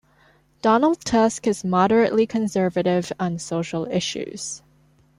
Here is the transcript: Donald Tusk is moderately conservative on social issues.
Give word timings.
Donald 0.63 1.01
Tusk 1.05 1.45
is 1.45 1.63
moderately 1.63 2.25
conservative 2.25 3.11
on 3.19 3.37
social 3.37 3.85
issues. 3.85 4.63